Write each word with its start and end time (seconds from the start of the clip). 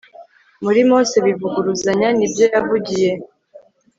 muri 0.63 0.79
mose 0.89 1.15
bivuguruzanya 1.25 2.07
n'ibyo 2.17 2.45
yavugiye 2.53 3.11